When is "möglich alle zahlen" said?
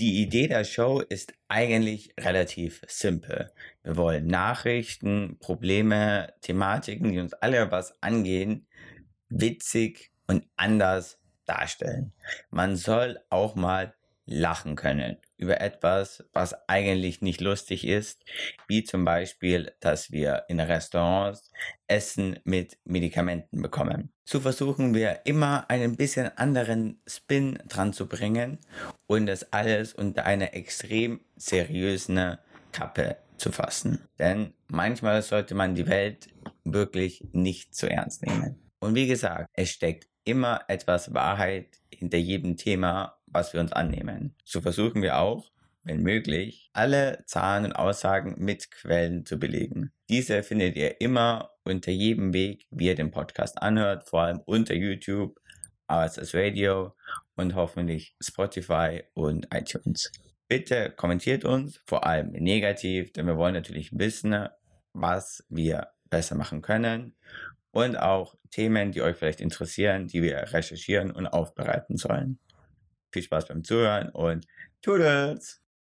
46.02-47.64